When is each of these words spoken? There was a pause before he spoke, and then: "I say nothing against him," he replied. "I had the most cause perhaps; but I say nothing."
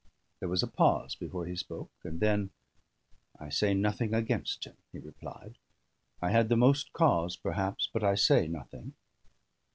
There 0.39 0.49
was 0.49 0.63
a 0.63 0.67
pause 0.67 1.13
before 1.13 1.45
he 1.45 1.55
spoke, 1.55 1.91
and 2.03 2.19
then: 2.19 2.49
"I 3.39 3.49
say 3.49 3.75
nothing 3.75 4.15
against 4.15 4.63
him," 4.63 4.75
he 4.91 4.97
replied. 4.97 5.59
"I 6.23 6.31
had 6.31 6.49
the 6.49 6.57
most 6.57 6.91
cause 6.91 7.35
perhaps; 7.37 7.87
but 7.93 8.03
I 8.03 8.15
say 8.15 8.47
nothing." 8.47 8.95